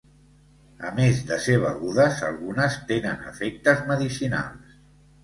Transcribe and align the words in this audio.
A 0.87 0.93
més 0.99 1.19
de 1.31 1.35
ser 1.47 1.57
begudes 1.63 2.21
algunes 2.29 2.79
tenen 2.93 3.21
efectes 3.33 3.85
medicinals. 3.93 4.73